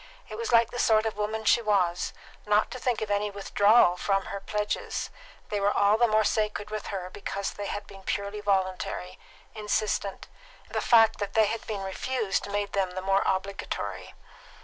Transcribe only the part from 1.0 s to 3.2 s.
of woman she was, not to think of